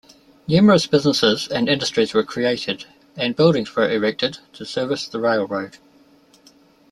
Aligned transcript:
Numerous 0.47 0.87
businesses 0.87 1.47
and 1.47 1.69
industries 1.69 2.11
were 2.11 2.23
created 2.23 2.85
and 3.15 3.35
buildings 3.35 3.75
were 3.75 3.87
erected 3.87 4.39
to 4.53 4.65
service 4.65 5.07
the 5.07 5.19
railroad. 5.19 5.77